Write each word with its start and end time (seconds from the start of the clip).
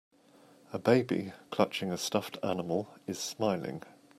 A 0.73 0.79
baby 0.79 1.31
clutching 1.51 1.91
a 1.91 1.97
stuffed 1.99 2.39
animal 2.41 2.91
is 3.05 3.19
smiling. 3.19 3.83